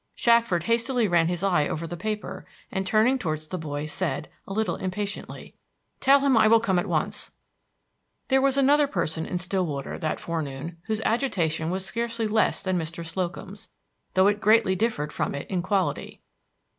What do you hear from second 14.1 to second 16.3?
though it greatly differed from it in quality.